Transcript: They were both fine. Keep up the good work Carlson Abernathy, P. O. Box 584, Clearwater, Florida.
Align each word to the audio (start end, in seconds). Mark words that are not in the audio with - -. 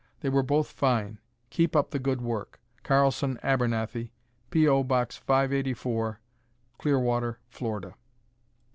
They 0.21 0.29
were 0.29 0.41
both 0.41 0.71
fine. 0.71 1.19
Keep 1.51 1.75
up 1.75 1.91
the 1.91 1.99
good 1.99 2.21
work 2.23 2.59
Carlson 2.81 3.37
Abernathy, 3.43 4.09
P. 4.49 4.67
O. 4.67 4.83
Box 4.83 5.15
584, 5.15 6.19
Clearwater, 6.79 7.37
Florida. 7.51 7.93